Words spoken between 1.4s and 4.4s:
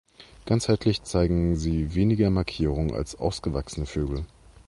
sie weniger Markierungen als ausgewachsene Vögel.